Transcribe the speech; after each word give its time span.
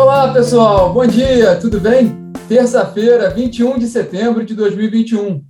Olá, 0.00 0.32
pessoal. 0.32 0.94
Bom 0.94 1.06
dia, 1.06 1.56
tudo 1.56 1.78
bem? 1.78 2.32
Terça-feira, 2.48 3.28
21 3.28 3.78
de 3.78 3.86
setembro 3.86 4.46
de 4.46 4.54
2021. 4.54 5.44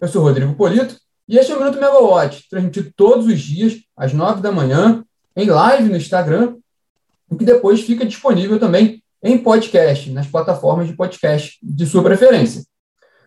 Eu 0.00 0.06
sou 0.06 0.22
Rodrigo 0.22 0.54
Polito 0.54 0.96
e 1.28 1.36
este 1.36 1.50
é 1.50 1.56
o 1.56 1.58
Minuto 1.58 1.74
Megawatt, 1.74 2.48
transmitido 2.48 2.92
todos 2.96 3.26
os 3.26 3.40
dias, 3.40 3.74
às 3.96 4.12
9 4.12 4.40
da 4.40 4.52
manhã, 4.52 5.04
em 5.34 5.46
live 5.46 5.88
no 5.88 5.96
Instagram, 5.96 6.54
o 7.28 7.36
que 7.36 7.44
depois 7.44 7.80
fica 7.82 8.06
disponível 8.06 8.60
também 8.60 9.02
em 9.20 9.36
podcast, 9.36 10.08
nas 10.12 10.28
plataformas 10.28 10.86
de 10.86 10.94
podcast 10.94 11.58
de 11.60 11.84
sua 11.84 12.04
preferência. 12.04 12.62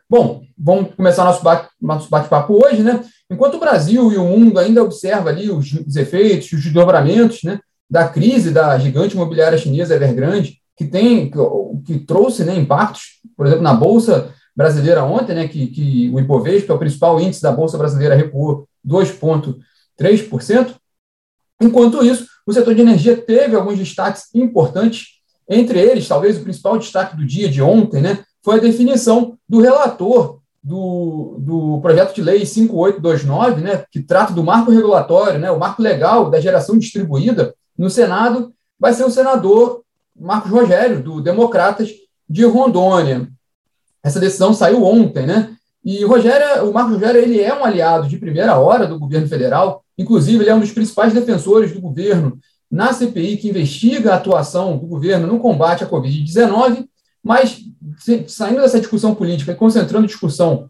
Bom, 0.09 0.43
vamos 0.57 0.95
começar 0.95 1.25
nosso 1.25 2.09
bate-papo 2.09 2.65
hoje, 2.65 2.83
né? 2.83 3.03
Enquanto 3.29 3.55
o 3.55 3.59
Brasil 3.59 4.13
e 4.13 4.17
o 4.17 4.23
mundo 4.23 4.57
ainda 4.57 4.81
observam 4.81 5.27
ali 5.27 5.51
os 5.51 5.97
efeitos, 5.97 6.53
os 6.53 6.63
desdobramentos, 6.63 7.43
né, 7.43 7.59
da 7.89 8.07
crise 8.07 8.51
da 8.51 8.79
gigante 8.79 9.15
imobiliária 9.15 9.57
chinesa 9.57 9.95
Evergrande, 9.95 10.58
que 10.79 10.85
tem 10.85 11.29
que, 11.29 11.37
que 11.85 11.99
trouxe 11.99 12.45
né, 12.45 12.55
impactos, 12.55 13.19
por 13.35 13.45
exemplo, 13.45 13.61
na 13.61 13.73
bolsa 13.73 14.33
brasileira 14.55 15.03
ontem, 15.03 15.35
né, 15.35 15.45
que, 15.45 15.67
que 15.67 16.09
o 16.09 16.21
Ibovespa, 16.21 16.71
é 16.71 16.75
o 16.75 16.79
principal 16.79 17.19
índice 17.19 17.41
da 17.41 17.51
bolsa 17.51 17.77
brasileira, 17.77 18.15
recuou 18.15 18.65
2,3%. 18.87 20.75
Enquanto 21.61 22.01
isso, 22.01 22.27
o 22.47 22.53
setor 22.53 22.73
de 22.73 22.79
energia 22.79 23.17
teve 23.17 23.57
alguns 23.57 23.77
destaques 23.77 24.33
importantes, 24.33 25.19
entre 25.49 25.77
eles, 25.81 26.07
talvez 26.07 26.37
o 26.37 26.43
principal 26.43 26.79
destaque 26.79 27.17
do 27.17 27.25
dia 27.25 27.49
de 27.49 27.61
ontem, 27.61 28.01
né, 28.01 28.23
foi 28.41 28.55
a 28.55 28.61
definição 28.61 29.37
do 29.49 29.59
relator 29.59 30.39
do, 30.63 31.35
do 31.39 31.81
projeto 31.81 32.15
de 32.15 32.21
lei 32.21 32.45
5829, 32.45 33.61
né, 33.61 33.83
que 33.91 34.01
trata 34.01 34.31
do 34.31 34.45
marco 34.45 34.71
regulatório, 34.71 35.39
né, 35.39 35.51
o 35.51 35.59
marco 35.59 35.81
legal 35.81 36.29
da 36.29 36.39
geração 36.39 36.77
distribuída, 36.77 37.53
no 37.77 37.89
Senado, 37.89 38.53
vai 38.79 38.93
ser 38.93 39.03
o 39.03 39.11
senador 39.11 39.83
Marcos 40.19 40.51
Rogério, 40.51 41.01
do 41.01 41.21
Democratas 41.21 41.89
de 42.29 42.45
Rondônia. 42.45 43.27
Essa 44.03 44.19
decisão 44.19 44.53
saiu 44.53 44.83
ontem, 44.83 45.25
né? 45.25 45.55
E 45.83 46.03
Rogério, 46.03 46.69
o 46.69 46.73
Marcos 46.73 46.93
Rogério, 46.93 47.21
ele 47.21 47.39
é 47.39 47.53
um 47.53 47.63
aliado 47.63 48.07
de 48.07 48.17
primeira 48.17 48.57
hora 48.59 48.85
do 48.85 48.99
governo 48.99 49.27
federal, 49.27 49.83
inclusive 49.97 50.43
ele 50.43 50.49
é 50.49 50.55
um 50.55 50.59
dos 50.59 50.71
principais 50.71 51.13
defensores 51.13 51.71
do 51.71 51.81
governo 51.81 52.37
na 52.69 52.93
CPI 52.93 53.37
que 53.37 53.49
investiga 53.49 54.11
a 54.11 54.17
atuação 54.17 54.77
do 54.77 54.85
governo 54.85 55.25
no 55.25 55.39
combate 55.39 55.83
à 55.83 55.89
Covid-19, 55.89 56.85
mas 57.23 57.59
saindo 58.27 58.61
dessa 58.61 58.79
discussão 58.79 59.15
política 59.15 59.51
e 59.51 59.55
concentrando 59.55 60.05
discussão 60.05 60.69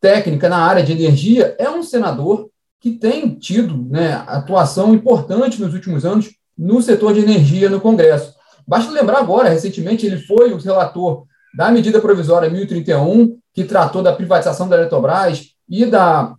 técnica 0.00 0.48
na 0.48 0.58
área 0.58 0.82
de 0.82 0.92
energia, 0.92 1.54
é 1.58 1.68
um 1.68 1.82
senador 1.82 2.48
que 2.80 2.92
tem 2.92 3.34
tido 3.34 3.76
né, 3.90 4.12
atuação 4.26 4.94
importante 4.94 5.60
nos 5.60 5.74
últimos 5.74 6.04
anos 6.04 6.30
no 6.56 6.80
setor 6.80 7.12
de 7.12 7.20
energia 7.20 7.68
no 7.68 7.80
Congresso. 7.80 8.34
Basta 8.66 8.92
lembrar 8.92 9.18
agora, 9.18 9.48
recentemente, 9.48 10.06
ele 10.06 10.18
foi 10.18 10.52
o 10.52 10.58
relator 10.58 11.24
da 11.54 11.70
medida 11.70 12.00
provisória 12.00 12.48
1031, 12.48 13.38
que 13.52 13.64
tratou 13.64 14.02
da 14.02 14.12
privatização 14.12 14.68
da 14.68 14.76
Eletrobras 14.76 15.54
e 15.68 15.84
da 15.84 16.34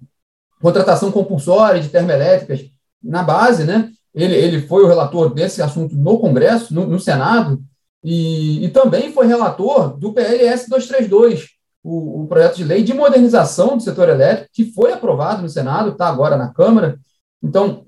contratação 0.62 1.12
compulsória 1.12 1.82
de 1.82 1.90
termoelétricas 1.90 2.62
na 3.04 3.24
base, 3.24 3.64
né? 3.64 3.92
Ele, 4.14 4.36
ele 4.36 4.62
foi 4.68 4.84
o 4.84 4.88
relator 4.88 5.34
desse 5.34 5.62
assunto 5.62 5.96
no 5.96 6.20
Congresso, 6.20 6.74
no, 6.74 6.86
no 6.86 7.00
Senado, 7.00 7.62
e, 8.04 8.66
e, 8.66 8.70
também 8.70 9.14
foi 9.14 9.28
relator 9.28 9.96
do 9.98 10.12
PLS 10.12 10.68
232, 10.68 11.50
o, 11.84 12.24
o, 12.24 12.28
projeto 12.28 12.56
de 12.58 12.64
lei 12.64 12.84
de 12.84 12.94
modernização 12.94 13.78
do 13.78 13.84
setor 13.84 14.10
elétrico, 14.10 14.50
que 14.54 14.72
foi 14.72 14.92
aprovado 14.92 15.42
no 15.42 15.50
Senado, 15.50 15.92
está 15.92 16.08
agora 16.08 16.36
na 16.36 16.52
Câmara. 16.52 17.00
Então, 17.44 17.86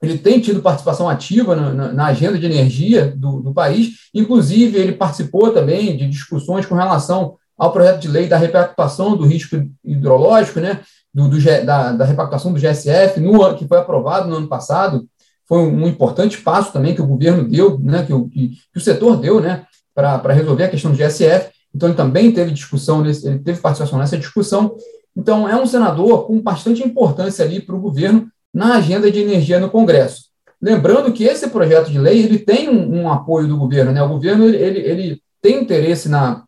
ele 0.00 0.18
tem 0.18 0.40
tido 0.40 0.62
participação 0.62 1.08
ativa 1.08 1.56
na, 1.56 1.72
na, 1.72 1.92
na 1.92 2.06
agenda 2.06 2.38
de 2.38 2.46
energia 2.46 3.12
do, 3.16 3.40
do, 3.40 3.52
país, 3.52 4.08
inclusive 4.14 4.78
ele 4.78 4.92
participou 4.92 5.50
também 5.50 5.96
de 5.96 6.08
discussões 6.08 6.66
com 6.66 6.74
relação 6.74 7.36
ao 7.56 7.72
projeto 7.72 8.00
de 8.00 8.08
lei 8.08 8.28
da 8.28 8.36
repactuação 8.36 9.16
do 9.16 9.26
risco 9.26 9.56
hidrológico, 9.84 10.60
né, 10.60 10.80
do, 11.12 11.28
do 11.28 11.38
da, 11.64 11.92
da 11.92 12.04
repactuação 12.04 12.52
do 12.52 12.60
GSF, 12.60 13.18
no, 13.18 13.54
que 13.56 13.66
foi 13.66 13.78
aprovado 13.78 14.28
no 14.28 14.36
ano 14.36 14.48
passado, 14.48 15.08
foi 15.46 15.58
um, 15.58 15.84
um 15.84 15.88
importante 15.88 16.38
passo 16.38 16.72
também 16.72 16.94
que 16.94 17.02
o 17.02 17.06
governo 17.06 17.48
deu, 17.48 17.78
né, 17.80 18.04
que, 18.04 18.12
o, 18.12 18.28
que, 18.28 18.50
que 18.50 18.78
o 18.78 18.80
setor 18.80 19.16
deu, 19.16 19.40
né, 19.40 19.64
para 19.94 20.32
resolver 20.32 20.64
a 20.64 20.68
questão 20.68 20.92
do 20.92 20.96
GSF, 20.96 21.50
então 21.74 21.88
ele 21.88 21.96
também 21.96 22.30
teve 22.30 22.52
discussão, 22.52 23.02
nesse, 23.02 23.26
ele 23.26 23.40
teve 23.40 23.60
participação 23.60 23.98
nessa 23.98 24.16
discussão, 24.16 24.76
então 25.16 25.48
é 25.48 25.60
um 25.60 25.66
senador 25.66 26.26
com 26.26 26.40
bastante 26.40 26.84
importância 26.84 27.44
ali 27.44 27.60
para 27.60 27.74
o 27.74 27.80
governo, 27.80 28.30
na 28.58 28.74
agenda 28.74 29.08
de 29.08 29.20
energia 29.20 29.60
no 29.60 29.70
Congresso. 29.70 30.24
Lembrando 30.60 31.12
que 31.12 31.22
esse 31.22 31.48
projeto 31.48 31.92
de 31.92 31.98
lei 32.00 32.24
ele 32.24 32.40
tem 32.40 32.68
um, 32.68 33.02
um 33.02 33.08
apoio 33.08 33.46
do 33.46 33.56
governo, 33.56 33.92
né? 33.92 34.02
O 34.02 34.08
governo 34.08 34.46
ele, 34.46 34.80
ele 34.80 35.22
tem 35.40 35.62
interesse 35.62 36.08
na 36.08 36.42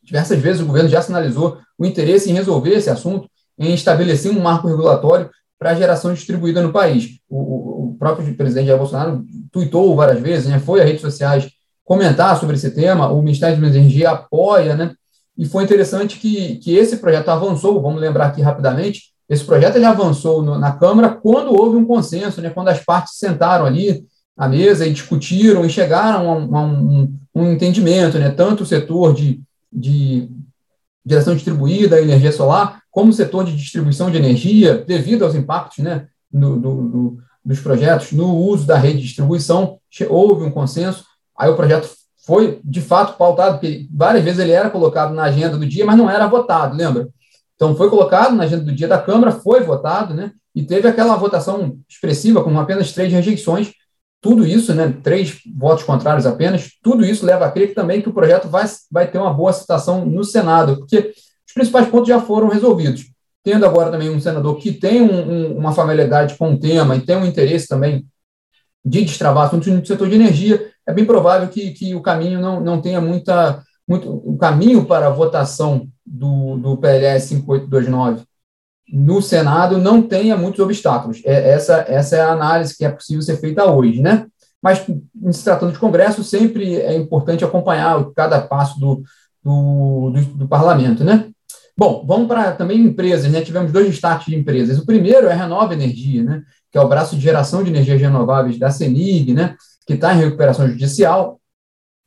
diversas 0.00 0.38
vezes 0.38 0.62
o 0.62 0.66
governo 0.66 0.88
já 0.88 1.02
sinalizou 1.02 1.58
o 1.76 1.84
interesse 1.84 2.30
em 2.30 2.34
resolver 2.34 2.70
esse 2.70 2.88
assunto, 2.88 3.28
em 3.58 3.74
estabelecer 3.74 4.30
um 4.30 4.40
marco 4.40 4.68
regulatório 4.68 5.28
para 5.58 5.70
a 5.70 5.74
geração 5.74 6.14
distribuída 6.14 6.62
no 6.62 6.72
país. 6.72 7.18
O, 7.28 7.90
o 7.90 7.96
próprio 7.98 8.32
presidente 8.36 8.68
Jair 8.68 8.78
Bolsonaro 8.78 9.24
tuitou 9.50 9.96
várias 9.96 10.20
vezes, 10.20 10.48
né? 10.48 10.60
Foi 10.60 10.80
às 10.80 10.86
redes 10.86 11.02
sociais 11.02 11.50
comentar 11.84 12.38
sobre 12.38 12.54
esse 12.54 12.70
tema. 12.70 13.10
O 13.10 13.20
Ministério 13.22 13.58
de 13.58 13.66
Energia 13.66 14.10
apoia, 14.10 14.76
né? 14.76 14.94
E 15.36 15.46
foi 15.46 15.64
interessante 15.64 16.16
que, 16.16 16.58
que 16.58 16.76
esse 16.76 16.98
projeto 16.98 17.28
avançou. 17.28 17.82
Vamos 17.82 18.00
lembrar 18.00 18.26
aqui 18.26 18.40
rapidamente 18.40 19.10
esse 19.30 19.44
projeto 19.44 19.76
ele 19.76 19.84
avançou 19.84 20.42
no, 20.42 20.58
na 20.58 20.72
Câmara 20.72 21.08
quando 21.08 21.54
houve 21.54 21.76
um 21.76 21.86
consenso, 21.86 22.42
né, 22.42 22.50
quando 22.50 22.66
as 22.66 22.84
partes 22.84 23.16
sentaram 23.16 23.64
ali 23.64 24.04
à 24.36 24.48
mesa 24.48 24.84
e 24.84 24.92
discutiram 24.92 25.64
e 25.64 25.70
chegaram 25.70 26.28
a, 26.28 26.36
um, 26.36 26.56
a 26.56 26.62
um, 26.64 27.16
um, 27.36 27.52
entendimento, 27.52 28.18
né, 28.18 28.30
tanto 28.30 28.64
o 28.64 28.66
setor 28.66 29.14
de, 29.14 29.40
de 29.72 30.28
geração 31.06 31.36
distribuída, 31.36 32.00
energia 32.00 32.32
solar, 32.32 32.82
como 32.90 33.10
o 33.10 33.14
setor 33.14 33.44
de 33.44 33.56
distribuição 33.56 34.10
de 34.10 34.16
energia, 34.16 34.78
devido 34.78 35.24
aos 35.24 35.36
impactos 35.36 35.78
né, 35.78 36.08
no, 36.32 36.58
do, 36.58 36.88
do, 36.88 37.18
dos 37.44 37.60
projetos 37.60 38.10
no 38.10 38.34
uso 38.36 38.66
da 38.66 38.76
rede 38.76 38.98
de 38.98 39.04
distribuição, 39.04 39.78
houve 40.08 40.44
um 40.44 40.50
consenso, 40.50 41.04
aí 41.38 41.48
o 41.48 41.54
projeto 41.54 41.88
foi, 42.26 42.60
de 42.64 42.80
fato, 42.80 43.16
pautado, 43.16 43.58
porque 43.58 43.86
várias 43.92 44.24
vezes 44.24 44.40
ele 44.40 44.52
era 44.52 44.70
colocado 44.70 45.14
na 45.14 45.22
agenda 45.22 45.56
do 45.56 45.66
dia, 45.66 45.86
mas 45.86 45.96
não 45.96 46.10
era 46.10 46.26
votado, 46.26 46.76
lembra? 46.76 47.08
Então, 47.60 47.76
foi 47.76 47.90
colocado 47.90 48.34
na 48.34 48.44
agenda 48.44 48.64
do 48.64 48.72
dia 48.72 48.88
da 48.88 48.96
Câmara, 48.96 49.32
foi 49.32 49.60
votado, 49.60 50.14
né? 50.14 50.32
E 50.54 50.62
teve 50.62 50.88
aquela 50.88 51.14
votação 51.16 51.76
expressiva, 51.86 52.42
com 52.42 52.58
apenas 52.58 52.90
três 52.92 53.12
rejeições. 53.12 53.72
Tudo 54.18 54.46
isso, 54.46 54.74
né? 54.74 54.94
Três 55.02 55.40
votos 55.58 55.84
contrários 55.84 56.24
apenas. 56.24 56.70
Tudo 56.82 57.04
isso 57.04 57.26
leva 57.26 57.44
a 57.44 57.50
crer 57.50 57.74
também 57.74 58.00
que 58.00 58.08
o 58.08 58.14
projeto 58.14 58.48
vai, 58.48 58.64
vai 58.90 59.10
ter 59.10 59.18
uma 59.18 59.34
boa 59.34 59.52
citação 59.52 60.06
no 60.06 60.24
Senado, 60.24 60.78
porque 60.78 61.12
os 61.46 61.52
principais 61.52 61.86
pontos 61.86 62.08
já 62.08 62.18
foram 62.18 62.48
resolvidos. 62.48 63.04
Tendo 63.44 63.66
agora 63.66 63.90
também 63.90 64.08
um 64.08 64.20
senador 64.20 64.56
que 64.56 64.72
tem 64.72 65.02
um, 65.02 65.30
um, 65.30 65.58
uma 65.58 65.72
familiaridade 65.72 66.38
com 66.38 66.54
o 66.54 66.58
tema 66.58 66.96
e 66.96 67.02
tem 67.02 67.16
um 67.16 67.26
interesse 67.26 67.68
também 67.68 68.06
de 68.82 69.04
destravar 69.04 69.48
assuntos 69.48 69.68
no 69.68 69.84
setor 69.84 70.08
de 70.08 70.14
energia, 70.14 70.72
é 70.86 70.94
bem 70.94 71.04
provável 71.04 71.48
que, 71.48 71.72
que 71.72 71.94
o 71.94 72.00
caminho 72.00 72.40
não, 72.40 72.58
não 72.58 72.80
tenha 72.80 73.02
muita, 73.02 73.62
muito. 73.86 74.10
O 74.10 74.38
caminho 74.38 74.86
para 74.86 75.08
a 75.08 75.10
votação 75.10 75.86
do, 76.10 76.56
do 76.56 76.76
PLS 76.76 77.28
5829 77.28 78.24
no 78.92 79.22
Senado 79.22 79.78
não 79.78 80.02
tenha 80.02 80.36
muitos 80.36 80.58
obstáculos. 80.60 81.22
É, 81.24 81.50
essa, 81.50 81.84
essa 81.88 82.16
é 82.16 82.20
a 82.20 82.32
análise 82.32 82.76
que 82.76 82.84
é 82.84 82.90
possível 82.90 83.22
ser 83.22 83.36
feita 83.36 83.64
hoje, 83.64 84.02
né? 84.02 84.26
Mas, 84.60 84.84
se 85.30 85.44
tratando 85.44 85.72
de 85.72 85.78
Congresso, 85.78 86.22
sempre 86.24 86.76
é 86.76 86.94
importante 86.96 87.44
acompanhar 87.44 88.04
cada 88.14 88.40
passo 88.40 88.78
do, 88.78 89.02
do, 89.42 90.10
do, 90.10 90.20
do 90.38 90.48
parlamento, 90.48 91.04
né? 91.04 91.28
Bom, 91.76 92.04
vamos 92.06 92.26
para 92.26 92.52
também 92.52 92.80
empresas, 92.80 93.30
né? 93.30 93.40
Tivemos 93.40 93.72
dois 93.72 93.86
destaques 93.86 94.26
de 94.26 94.36
empresas. 94.36 94.78
O 94.78 94.84
primeiro 94.84 95.28
é 95.28 95.32
a 95.32 95.36
Renova 95.36 95.72
Energia, 95.72 96.22
né? 96.22 96.42
Que 96.70 96.76
é 96.76 96.80
o 96.80 96.88
braço 96.88 97.16
de 97.16 97.22
geração 97.22 97.62
de 97.62 97.70
energias 97.70 98.00
renováveis 98.00 98.58
da 98.58 98.70
CENIG, 98.70 99.32
né? 99.32 99.56
Que 99.86 99.94
está 99.94 100.14
em 100.14 100.18
recuperação 100.18 100.68
judicial 100.68 101.39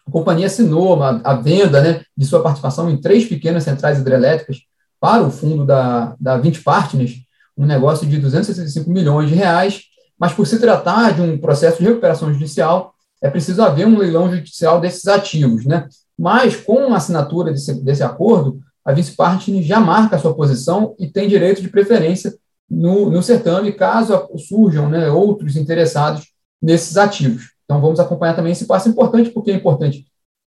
a 0.05 0.11
companhia 0.11 0.47
assinou 0.47 0.95
uma, 0.95 1.21
a 1.23 1.33
venda 1.35 1.81
né, 1.81 2.01
de 2.15 2.25
sua 2.25 2.41
participação 2.41 2.89
em 2.89 2.97
três 2.97 3.25
pequenas 3.25 3.63
centrais 3.63 4.00
hidrelétricas 4.00 4.57
para 5.00 5.23
o 5.23 5.31
fundo 5.31 5.65
da, 5.65 6.15
da 6.19 6.38
20 6.38 6.61
Partners, 6.61 7.23
um 7.57 7.65
negócio 7.65 8.07
de 8.07 8.17
265 8.17 8.89
milhões 8.89 9.29
de 9.29 9.35
reais, 9.35 9.83
mas 10.17 10.33
por 10.33 10.45
se 10.47 10.59
tratar 10.59 11.13
de 11.13 11.21
um 11.21 11.38
processo 11.38 11.79
de 11.79 11.85
recuperação 11.85 12.31
judicial, 12.31 12.94
é 13.21 13.29
preciso 13.29 13.61
haver 13.61 13.88
um 13.88 13.97
leilão 13.97 14.29
judicial 14.29 14.79
desses 14.79 15.07
ativos. 15.07 15.65
Né? 15.65 15.88
Mas, 16.17 16.55
com 16.55 16.94
a 16.94 16.97
assinatura 16.97 17.51
desse, 17.51 17.73
desse 17.83 18.03
acordo, 18.03 18.59
a 18.83 18.91
Vice 18.91 19.13
Partners 19.13 19.65
já 19.65 19.79
marca 19.79 20.15
a 20.15 20.19
sua 20.19 20.33
posição 20.35 20.95
e 21.00 21.07
tem 21.07 21.27
direito 21.27 21.61
de 21.61 21.69
preferência 21.69 22.33
no, 22.69 23.09
no 23.09 23.21
certame, 23.23 23.71
caso 23.71 24.27
surjam 24.38 24.89
né, 24.89 25.09
outros 25.09 25.55
interessados 25.55 26.31
nesses 26.61 26.97
ativos. 26.97 27.52
Então, 27.74 27.81
vamos 27.81 28.00
acompanhar 28.00 28.36
também 28.36 28.52
esse 28.52 28.66
passo 28.66 28.88
importante, 28.88 29.31
porque 29.31 29.50
é 29.50 29.56
importante 29.56 30.06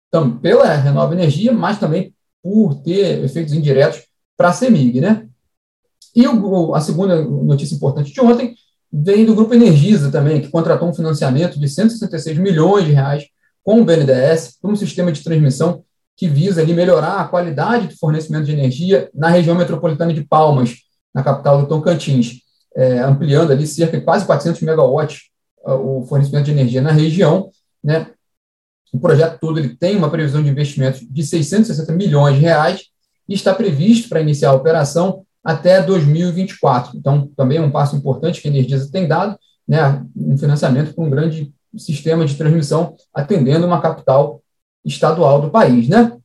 então, 0.10 0.38
pela 0.38 0.72
Renova 0.76 1.16
Energia, 1.16 1.52
mas 1.52 1.80
também 1.80 2.14
por 2.44 2.76
ter 2.76 3.24
efeitos 3.24 3.52
indiretos 3.52 4.04
para 4.38 4.50
a 4.50 4.54
CEMIG. 4.54 5.02
Né? 5.02 5.28
E 6.16 6.28
o, 6.28 6.76
a 6.76 6.82
segunda 6.82 7.20
notícia 7.24 7.74
importante 7.74 8.14
de 8.14 8.22
ontem 8.22 8.54
vem 8.94 9.26
do 9.26 9.34
Grupo 9.34 9.56
Energisa 9.56 10.12
também, 10.12 10.40
que 10.40 10.50
contratou 10.50 10.88
um 10.88 10.94
financiamento 10.94 11.60
de 11.60 11.68
166 11.68 12.38
milhões 12.38 12.86
de 12.86 12.92
reais 12.92 13.26
com 13.64 13.82
o 13.82 13.84
BNDES 13.84 14.60
para 14.62 14.72
um 14.72 14.76
sistema 14.76 15.12
de 15.12 15.24
transmissão 15.24 15.84
que 16.16 16.28
visa 16.28 16.62
ali 16.62 16.76
melhorar 16.76 17.20
a 17.20 17.28
qualidade 17.28 17.88
do 17.88 17.98
fornecimento 17.98 18.46
de 18.46 18.52
energia 18.52 19.10
na 19.16 19.30
região 19.30 19.56
metropolitana 19.56 20.14
de 20.14 20.24
Palmas, 20.24 20.76
na 21.12 21.24
capital 21.24 21.60
do 21.60 21.68
Tocantins, 21.68 22.42
é, 22.76 23.00
ampliando 23.00 23.52
ali 23.52 23.66
cerca 23.66 23.98
de 23.98 24.06
quase 24.06 24.26
400 24.28 24.62
megawatts 24.62 25.35
o 25.66 26.06
fornecimento 26.08 26.46
de 26.46 26.52
energia 26.52 26.82
na 26.82 26.92
região, 26.92 27.50
né? 27.84 28.08
O 28.94 29.00
projeto 29.00 29.40
todo 29.40 29.60
ele 29.60 29.76
tem 29.76 29.96
uma 29.96 30.10
previsão 30.10 30.42
de 30.42 30.50
investimento 30.50 31.00
de 31.12 31.24
660 31.24 31.92
milhões 31.94 32.36
de 32.36 32.42
reais 32.42 32.86
e 33.28 33.34
está 33.34 33.54
previsto 33.54 34.08
para 34.08 34.22
iniciar 34.22 34.52
a 34.52 34.56
operação 34.56 35.26
até 35.44 35.82
2024. 35.82 36.98
Então, 36.98 37.30
também 37.36 37.58
é 37.58 37.62
um 37.62 37.72
passo 37.72 37.96
importante 37.96 38.42
que 38.42 38.48
a 38.48 38.52
Energisa 38.52 38.90
tem 38.92 39.08
dado, 39.08 39.38
né, 39.68 40.04
um 40.16 40.38
financiamento 40.38 40.94
para 40.94 41.04
um 41.04 41.10
grande 41.10 41.54
sistema 41.78 42.26
de 42.26 42.36
transmissão 42.36 42.96
atendendo 43.14 43.66
uma 43.66 43.82
capital 43.82 44.42
estadual 44.84 45.42
do 45.42 45.50
país, 45.50 45.90
né? 45.90 46.16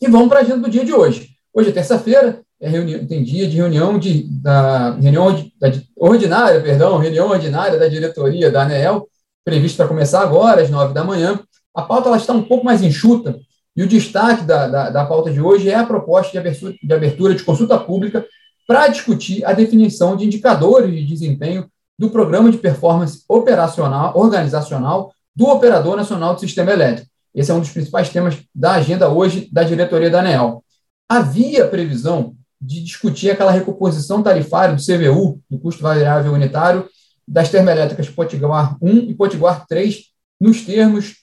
E 0.00 0.08
vamos 0.08 0.28
para 0.28 0.38
a 0.38 0.42
agenda 0.42 0.60
do 0.60 0.70
dia 0.70 0.84
de 0.84 0.92
hoje. 0.92 1.30
Hoje 1.52 1.68
é 1.68 1.72
terça-feira, 1.72 2.42
é 2.60 2.68
reunião, 2.68 3.06
tem 3.06 3.24
dia 3.24 3.48
de 3.48 3.56
reunião 3.56 3.98
de, 3.98 4.24
da 4.24 4.92
reunião 4.96 5.50
da, 5.58 5.72
ordinária, 5.96 6.60
perdão, 6.60 6.98
reunião 6.98 7.30
ordinária 7.30 7.78
da 7.78 7.88
diretoria 7.88 8.50
da 8.50 8.62
ANEEL, 8.62 9.08
prevista 9.44 9.78
para 9.78 9.88
começar 9.88 10.20
agora, 10.20 10.60
às 10.60 10.68
nove 10.68 10.92
da 10.92 11.02
manhã. 11.02 11.40
A 11.74 11.82
pauta 11.82 12.08
ela 12.08 12.18
está 12.18 12.34
um 12.34 12.42
pouco 12.42 12.64
mais 12.64 12.82
enxuta, 12.82 13.38
e 13.74 13.82
o 13.82 13.86
destaque 13.88 14.44
da, 14.44 14.66
da, 14.66 14.90
da 14.90 15.06
pauta 15.06 15.32
de 15.32 15.40
hoje 15.40 15.70
é 15.70 15.74
a 15.74 15.86
proposta 15.86 16.32
de 16.32 16.38
abertura, 16.38 16.74
de 16.82 16.92
abertura 16.92 17.34
de 17.34 17.42
consulta 17.42 17.78
pública 17.78 18.26
para 18.66 18.88
discutir 18.88 19.44
a 19.44 19.52
definição 19.52 20.16
de 20.16 20.26
indicadores 20.26 20.92
de 20.92 21.06
desempenho 21.06 21.66
do 21.98 22.10
Programa 22.10 22.50
de 22.50 22.58
Performance 22.58 23.24
Operacional 23.28 24.12
Organizacional 24.16 25.12
do 25.34 25.46
Operador 25.46 25.96
Nacional 25.96 26.34
do 26.34 26.40
Sistema 26.40 26.72
Elétrico. 26.72 27.08
Esse 27.34 27.50
é 27.50 27.54
um 27.54 27.60
dos 27.60 27.70
principais 27.70 28.08
temas 28.10 28.36
da 28.54 28.72
agenda 28.72 29.08
hoje 29.08 29.48
da 29.50 29.62
diretoria 29.62 30.10
da 30.10 30.20
ANEEL. 30.20 30.62
Havia 31.08 31.66
previsão 31.66 32.34
de 32.60 32.82
discutir 32.82 33.30
aquela 33.30 33.50
recomposição 33.50 34.22
tarifária 34.22 34.74
do 34.74 34.82
CVU, 34.82 35.40
do 35.48 35.58
custo 35.58 35.82
variável 35.82 36.32
unitário, 36.32 36.88
das 37.26 37.48
termoelétricas 37.48 38.10
Potiguar 38.10 38.76
1 38.82 39.10
e 39.10 39.14
Potiguar 39.14 39.64
3, 39.66 40.04
nos 40.40 40.62
termos 40.64 41.16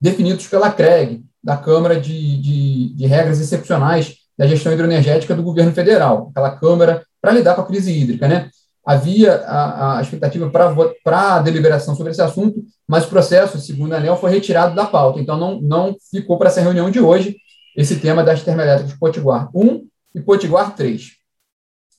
definidos 0.00 0.46
pela 0.46 0.70
CREG, 0.70 1.22
da 1.42 1.56
Câmara 1.56 1.98
de, 1.98 2.40
de, 2.40 2.94
de 2.94 3.06
Regras 3.06 3.40
Excepcionais 3.40 4.16
da 4.36 4.46
Gestão 4.46 4.72
Hidroenergética 4.72 5.34
do 5.34 5.42
Governo 5.42 5.72
Federal, 5.72 6.28
aquela 6.30 6.50
Câmara 6.50 7.04
para 7.20 7.32
lidar 7.32 7.54
com 7.54 7.62
a 7.62 7.66
crise 7.66 7.92
hídrica. 7.92 8.28
Né? 8.28 8.48
Havia 8.84 9.34
a, 9.34 9.98
a 9.98 10.02
expectativa 10.02 10.50
para 10.50 11.34
a 11.34 11.38
deliberação 11.40 11.94
sobre 11.94 12.12
esse 12.12 12.22
assunto, 12.22 12.62
mas 12.86 13.04
o 13.04 13.08
processo, 13.08 13.58
segundo 13.58 13.92
a 13.92 13.98
ANEL, 13.98 14.16
foi 14.16 14.30
retirado 14.30 14.74
da 14.74 14.86
pauta, 14.86 15.20
então 15.20 15.36
não, 15.36 15.60
não 15.60 15.96
ficou 16.10 16.38
para 16.38 16.48
essa 16.48 16.60
reunião 16.60 16.90
de 16.90 17.00
hoje 17.00 17.36
esse 17.76 17.96
tema 17.96 18.24
das 18.24 18.42
termoelétricas 18.42 18.98
Potiguar 18.98 19.48
1 19.54 19.86
e 20.14 20.20
Potiguar 20.20 20.74
3. 20.74 21.12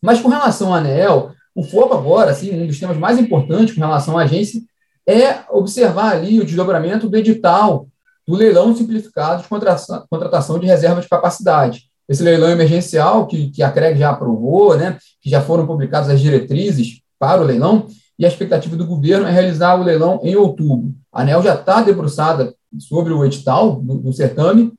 Mas 0.02 0.20
com 0.20 0.30
relação 0.30 0.74
à 0.74 0.78
ANEL, 0.78 1.32
o 1.54 1.64
foco 1.64 1.94
agora, 1.94 2.32
assim, 2.32 2.52
um 2.52 2.68
dos 2.68 2.80
temas 2.80 2.98
mais 2.98 3.20
importantes 3.20 3.76
com 3.76 3.82
relação 3.82 4.18
à 4.18 4.24
agência, 4.24 4.62
é 5.08 5.44
observar 5.50 6.14
ali 6.14 6.40
o 6.40 6.46
desdobramento 6.46 7.10
do 7.10 7.18
edital 7.18 7.88
do 8.28 8.36
leilão 8.36 8.76
simplificado 8.76 9.42
de 9.42 9.50
contratação 9.50 10.60
de 10.60 10.68
reserva 10.68 11.02
de 11.02 11.10
capacidade. 11.10 11.90
Esse 12.08 12.24
leilão 12.24 12.50
emergencial, 12.50 13.28
que, 13.28 13.50
que 13.50 13.64
a 13.64 13.72
CREG 13.72 14.00
já 14.00 14.12
aprovou, 14.12 14.78
né, 14.78 14.98
que 15.22 15.30
já 15.30 15.42
foram 15.42 15.66
publicadas 15.66 16.10
as 16.10 16.20
diretrizes 16.20 17.02
para 17.18 17.42
o 17.42 17.46
leilão, 17.46 17.88
e 18.18 18.26
a 18.26 18.28
expectativa 18.28 18.76
do 18.76 18.86
governo 18.86 19.28
é 19.28 19.32
realizar 19.32 19.80
o 19.80 19.84
leilão 19.84 20.20
em 20.24 20.36
outubro. 20.36 20.94
A 21.12 21.22
ANEL 21.22 21.42
já 21.42 21.56
está 21.56 21.82
debruçada 21.82 22.54
sobre 22.78 23.12
o 23.12 23.26
edital 23.26 23.76
do, 23.82 23.98
do 23.98 24.14
certame, 24.14 24.74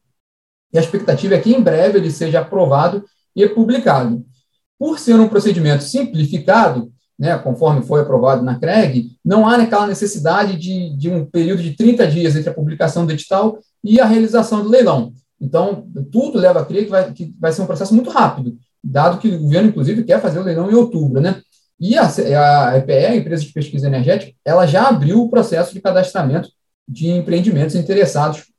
e 0.72 0.78
a 0.78 0.80
expectativa 0.80 1.34
é 1.34 1.40
que 1.40 1.52
em 1.52 1.60
breve 1.60 1.98
ele 1.98 2.10
seja 2.10 2.40
aprovado 2.40 3.04
e 3.34 3.48
publicado. 3.48 4.24
Por 4.78 4.98
ser 4.98 5.14
um 5.14 5.28
procedimento 5.28 5.84
simplificado, 5.84 6.92
né, 7.18 7.38
conforme 7.38 7.82
foi 7.82 8.00
aprovado 8.00 8.42
na 8.42 8.58
CREG, 8.58 9.12
não 9.24 9.46
há 9.46 9.56
aquela 9.56 9.86
necessidade 9.86 10.56
de, 10.56 10.96
de 10.96 11.10
um 11.10 11.24
período 11.24 11.62
de 11.62 11.76
30 11.76 12.06
dias 12.06 12.34
entre 12.34 12.50
a 12.50 12.54
publicação 12.54 13.06
do 13.06 13.12
edital 13.12 13.58
e 13.84 14.00
a 14.00 14.04
realização 14.04 14.62
do 14.62 14.68
leilão. 14.68 15.12
Então, 15.40 15.86
tudo 16.10 16.38
leva 16.38 16.60
a 16.60 16.64
crer 16.64 16.84
que 16.84 16.90
vai, 16.90 17.12
que 17.12 17.34
vai 17.38 17.52
ser 17.52 17.62
um 17.62 17.66
processo 17.66 17.94
muito 17.94 18.10
rápido, 18.10 18.56
dado 18.82 19.18
que 19.18 19.28
o 19.28 19.40
governo, 19.40 19.68
inclusive, 19.68 20.04
quer 20.04 20.20
fazer 20.20 20.38
o 20.38 20.42
leilão 20.42 20.70
em 20.70 20.74
outubro. 20.74 21.20
Né? 21.20 21.40
E 21.78 21.96
a, 21.96 22.06
a 22.68 22.78
EPE, 22.78 22.92
a 22.92 23.16
Empresa 23.16 23.44
de 23.44 23.52
Pesquisa 23.52 23.86
Energética, 23.86 24.32
ela 24.44 24.66
já 24.66 24.88
abriu 24.88 25.20
o 25.20 25.28
processo 25.28 25.74
de 25.74 25.80
cadastramento 25.80 26.48
de 26.88 27.08
empreendimentos 27.08 27.74
interessados 27.74 28.51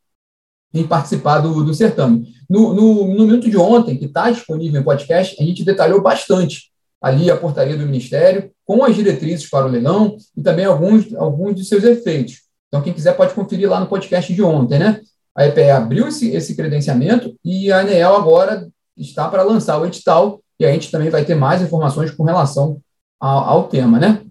em 0.74 0.86
participar 0.86 1.40
do, 1.40 1.64
do 1.64 1.74
certame. 1.74 2.34
No, 2.50 2.74
no, 2.74 3.08
no 3.08 3.26
minuto 3.26 3.50
de 3.50 3.58
ontem, 3.58 3.98
que 3.98 4.06
está 4.06 4.32
disponível 4.32 4.82
em 4.82 4.84
podcast, 4.84 5.36
a 5.40 5.46
gente 5.46 5.64
detalhou 5.64 6.02
bastante 6.02 6.72
ali 7.02 7.30
a 7.30 7.38
portaria 7.38 7.78
do 7.78 7.86
Ministério, 7.86 8.50
com 8.66 8.84
as 8.84 8.96
diretrizes 8.96 9.50
para 9.50 9.66
o 9.66 9.70
leilão 9.70 10.16
e 10.38 10.42
também 10.42 10.66
alguns, 10.66 11.14
alguns 11.16 11.56
de 11.56 11.66
seus 11.66 11.84
efeitos. 11.84 12.44
Então, 12.68 12.82
quem 12.82 12.94
quiser 12.94 13.16
pode 13.16 13.34
conferir 13.34 13.70
lá 13.70 13.80
no 13.80 13.88
podcast 13.88 14.34
de 14.34 14.42
ontem, 14.42 14.80
né? 14.80 15.02
A 15.36 15.46
EPE 15.46 15.70
abriu 15.70 16.08
esse, 16.08 16.30
esse 16.30 16.56
credenciamento 16.56 17.36
e 17.44 17.72
a 17.72 17.80
ANEEL 17.80 18.16
agora 18.16 18.68
está 18.96 19.28
para 19.28 19.44
lançar 19.44 19.80
o 19.80 19.86
edital 19.86 20.42
e 20.60 20.66
a 20.66 20.72
gente 20.72 20.90
também 20.90 21.10
vai 21.10 21.26
ter 21.26 21.36
mais 21.36 21.62
informações 21.62 22.12
com 22.12 22.24
relação 22.24 22.80
ao, 23.20 23.44
ao 23.44 23.68
tema, 23.68 24.00
né? 24.00 24.22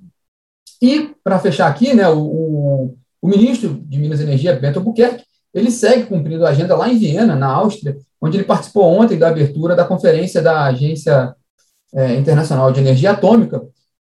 E, 0.80 1.14
para 1.22 1.38
fechar 1.38 1.68
aqui, 1.68 1.94
né, 1.94 2.08
o, 2.08 2.18
o, 2.18 2.96
o, 3.20 3.28
ministro 3.28 3.74
de 3.86 3.98
Minas 3.98 4.20
e 4.20 4.24
Energia, 4.24 4.58
Bento 4.58 4.80
Albuquerque, 4.80 5.24
ele 5.54 5.70
segue 5.70 6.06
cumprindo 6.06 6.46
a 6.46 6.50
agenda 6.50 6.76
lá 6.76 6.88
em 6.88 6.98
Viena, 6.98 7.36
na 7.36 7.48
Áustria, 7.48 7.96
onde 8.20 8.36
ele 8.36 8.44
participou 8.44 8.84
ontem 8.84 9.18
da 9.18 9.28
abertura 9.28 9.74
da 9.74 9.84
conferência 9.84 10.40
da 10.40 10.64
Agência 10.64 11.34
é, 11.94 12.14
Internacional 12.14 12.72
de 12.72 12.80
Energia 12.80 13.10
Atômica, 13.10 13.62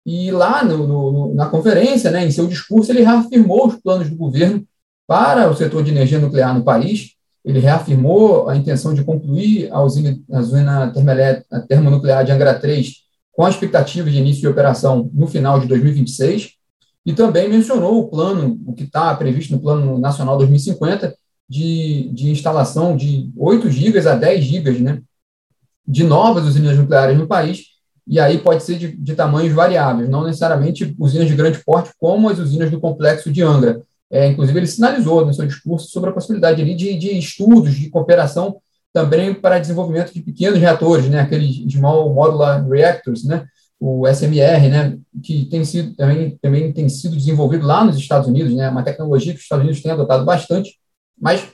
e 0.04 0.30
lá 0.30 0.64
no, 0.64 0.86
no, 0.86 1.34
na 1.34 1.46
conferência, 1.46 2.10
né, 2.10 2.24
em 2.26 2.30
seu 2.30 2.46
discurso, 2.46 2.90
ele 2.90 3.02
reafirmou 3.02 3.68
os 3.68 3.76
planos 3.76 4.10
do 4.10 4.16
governo 4.16 4.64
para 5.06 5.48
o 5.48 5.54
setor 5.54 5.82
de 5.82 5.90
energia 5.90 6.18
nuclear 6.18 6.54
no 6.56 6.64
país, 6.64 7.12
ele 7.44 7.58
reafirmou 7.58 8.48
a 8.48 8.56
intenção 8.56 8.94
de 8.94 9.04
concluir 9.04 9.68
a 9.72 9.82
usina, 9.82 10.16
a 10.32 10.38
usina 10.40 10.92
termonuclear 11.68 12.24
de 12.24 12.32
Angra 12.32 12.54
3 12.54 13.02
com 13.32 13.44
a 13.44 13.50
expectativa 13.50 14.08
de 14.10 14.18
início 14.18 14.42
de 14.42 14.48
operação 14.48 15.10
no 15.12 15.26
final 15.26 15.58
de 15.58 15.66
2026, 15.66 16.50
e 17.04 17.12
também 17.12 17.48
mencionou 17.48 17.98
o 17.98 18.08
plano, 18.08 18.60
o 18.66 18.74
que 18.74 18.84
está 18.84 19.14
previsto 19.16 19.52
no 19.52 19.60
Plano 19.60 19.98
Nacional 19.98 20.38
2050, 20.38 21.16
de, 21.52 22.08
de 22.14 22.30
instalação 22.30 22.96
de 22.96 23.30
8 23.36 23.70
gigas 23.70 24.06
a 24.06 24.14
10 24.14 24.42
gigas 24.42 24.80
né, 24.80 25.02
de 25.86 26.02
novas 26.02 26.46
usinas 26.46 26.78
nucleares 26.78 27.18
no 27.18 27.26
país, 27.26 27.72
e 28.06 28.18
aí 28.18 28.38
pode 28.38 28.62
ser 28.62 28.78
de, 28.78 28.96
de 28.96 29.14
tamanhos 29.14 29.52
variáveis, 29.52 30.08
não 30.08 30.24
necessariamente 30.24 30.96
usinas 30.98 31.28
de 31.28 31.36
grande 31.36 31.62
porte, 31.62 31.92
como 32.00 32.30
as 32.30 32.38
usinas 32.38 32.70
do 32.70 32.80
complexo 32.80 33.30
de 33.30 33.42
Angra. 33.42 33.82
É, 34.10 34.26
inclusive, 34.26 34.58
ele 34.58 34.66
sinalizou 34.66 35.26
no 35.26 35.34
seu 35.34 35.46
discurso 35.46 35.90
sobre 35.90 36.08
a 36.08 36.12
possibilidade 36.12 36.62
ali 36.62 36.74
de, 36.74 36.96
de 36.96 37.18
estudos 37.18 37.74
de 37.74 37.90
cooperação 37.90 38.56
também 38.90 39.34
para 39.34 39.58
desenvolvimento 39.58 40.12
de 40.12 40.22
pequenos 40.22 40.58
reatores, 40.58 41.06
né, 41.08 41.20
aqueles 41.20 41.70
Small 41.70 42.14
Modular 42.14 42.66
Reactors, 42.66 43.24
né, 43.24 43.44
o 43.78 44.06
SMR, 44.06 44.68
né, 44.70 44.98
que 45.22 45.44
tem 45.46 45.64
sido, 45.64 45.94
também, 45.94 46.38
também 46.40 46.72
tem 46.72 46.88
sido 46.88 47.14
desenvolvido 47.14 47.66
lá 47.66 47.84
nos 47.84 47.96
Estados 47.96 48.28
Unidos, 48.28 48.54
né, 48.54 48.70
uma 48.70 48.82
tecnologia 48.82 49.32
que 49.32 49.38
os 49.38 49.44
Estados 49.44 49.64
Unidos 49.64 49.82
têm 49.82 49.92
adotado 49.92 50.24
bastante, 50.24 50.80
mas 51.22 51.46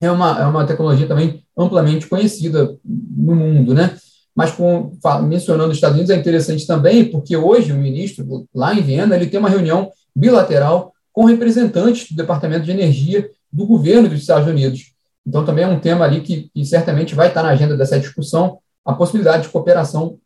é 0.00 0.08
uma, 0.08 0.40
é 0.40 0.46
uma 0.46 0.64
tecnologia 0.64 1.08
também 1.08 1.44
amplamente 1.58 2.06
conhecida 2.06 2.78
no 2.84 3.34
mundo, 3.34 3.74
né? 3.74 3.96
Mas 4.32 4.52
com, 4.52 4.96
mencionando 5.24 5.70
os 5.70 5.76
Estados 5.76 5.96
Unidos 5.96 6.14
é 6.14 6.16
interessante 6.16 6.64
também, 6.64 7.04
porque 7.04 7.36
hoje 7.36 7.72
o 7.72 7.76
ministro, 7.76 8.46
lá 8.54 8.72
em 8.72 8.82
Viena, 8.82 9.16
ele 9.16 9.26
tem 9.26 9.40
uma 9.40 9.48
reunião 9.48 9.90
bilateral 10.14 10.92
com 11.12 11.24
representantes 11.24 12.10
do 12.10 12.16
Departamento 12.16 12.64
de 12.64 12.70
Energia 12.70 13.28
do 13.52 13.66
governo 13.66 14.08
dos 14.08 14.20
Estados 14.20 14.48
Unidos. 14.48 14.92
Então, 15.26 15.44
também 15.44 15.64
é 15.64 15.68
um 15.68 15.80
tema 15.80 16.04
ali 16.04 16.20
que, 16.20 16.50
que 16.54 16.64
certamente 16.64 17.14
vai 17.14 17.28
estar 17.28 17.42
na 17.42 17.50
agenda 17.50 17.76
dessa 17.76 17.98
discussão, 17.98 18.58
a 18.84 18.92
possibilidade 18.92 19.44
de 19.44 19.48
cooperação 19.48 20.18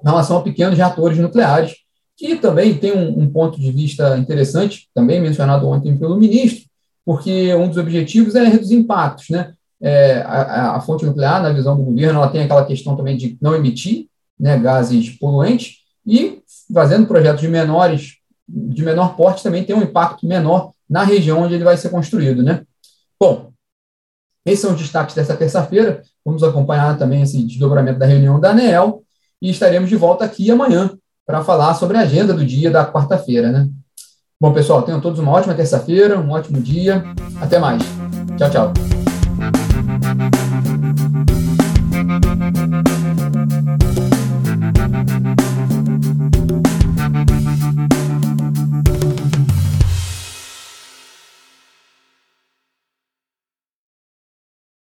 em 0.00 0.08
relação 0.08 0.38
a 0.38 0.42
pequenos 0.42 0.76
reatores 0.78 1.18
nucleares, 1.18 1.74
que 2.16 2.36
também 2.36 2.74
tem 2.74 2.92
um, 2.92 3.22
um 3.22 3.30
ponto 3.30 3.58
de 3.58 3.70
vista 3.70 4.16
interessante, 4.16 4.88
também 4.94 5.20
mencionado 5.20 5.66
ontem 5.66 5.96
pelo 5.96 6.16
ministro, 6.16 6.71
porque 7.04 7.54
um 7.54 7.68
dos 7.68 7.78
objetivos 7.78 8.34
é 8.34 8.44
reduzir 8.44 8.76
impactos, 8.76 9.30
né? 9.30 9.52
É, 9.80 10.22
a, 10.22 10.76
a, 10.76 10.80
fonte 10.80 11.04
nuclear, 11.04 11.42
na 11.42 11.52
visão 11.52 11.76
do 11.76 11.82
governo, 11.82 12.20
ela 12.20 12.28
tem 12.28 12.42
aquela 12.42 12.64
questão 12.64 12.94
também 12.94 13.16
de 13.16 13.36
não 13.40 13.52
emitir 13.52 14.06
né, 14.38 14.56
gases 14.56 15.10
poluentes 15.18 15.78
e 16.06 16.40
fazendo 16.72 17.06
projetos 17.06 17.40
de 17.40 17.48
menores, 17.48 18.18
de 18.48 18.84
menor 18.84 19.16
porte 19.16 19.42
também 19.42 19.64
tem 19.64 19.74
um 19.74 19.82
impacto 19.82 20.24
menor 20.24 20.72
na 20.88 21.02
região 21.02 21.42
onde 21.42 21.54
ele 21.54 21.64
vai 21.64 21.76
ser 21.76 21.88
construído, 21.88 22.44
né? 22.44 22.62
Bom, 23.18 23.52
esses 24.44 24.60
são 24.60 24.72
os 24.72 24.80
destaques 24.80 25.14
dessa 25.14 25.36
terça-feira. 25.36 26.02
Vamos 26.24 26.42
acompanhar 26.42 26.98
também 26.98 27.22
esse 27.22 27.42
desdobramento 27.42 27.98
da 27.98 28.06
reunião 28.06 28.38
da 28.38 28.50
ANEEL 28.50 29.02
e 29.40 29.50
estaremos 29.50 29.88
de 29.88 29.96
volta 29.96 30.24
aqui 30.24 30.50
amanhã 30.50 30.96
para 31.26 31.42
falar 31.42 31.74
sobre 31.74 31.96
a 31.96 32.00
agenda 32.00 32.34
do 32.34 32.44
dia 32.44 32.70
da 32.70 32.90
quarta-feira, 32.90 33.50
né? 33.50 33.68
Bom, 34.42 34.52
pessoal, 34.52 34.82
tenham 34.82 35.00
todos 35.00 35.20
uma 35.20 35.30
ótima 35.30 35.54
terça-feira, 35.54 36.18
um 36.18 36.32
ótimo 36.32 36.60
dia. 36.60 37.04
Até 37.40 37.60
mais. 37.60 37.80
Tchau, 38.36 38.50
tchau. 38.50 38.91